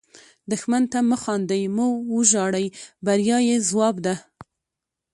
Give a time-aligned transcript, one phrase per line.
[0.51, 2.67] دښمن ته مه خاندئ، مه وژاړئ–
[3.05, 4.15] بریا یې ځواب ده